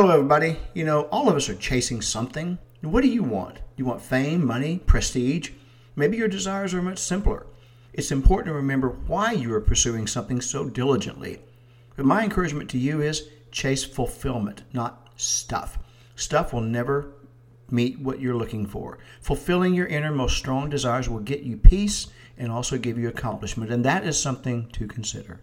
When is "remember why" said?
8.54-9.32